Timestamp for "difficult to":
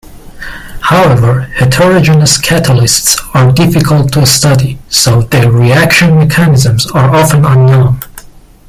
3.51-4.25